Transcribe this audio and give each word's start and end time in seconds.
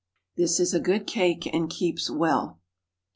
This 0.35 0.59
is 0.59 0.73
a 0.73 0.79
good 0.79 1.05
cake, 1.05 1.45
and 1.53 1.69
keeps 1.69 2.09
well. 2.09 2.59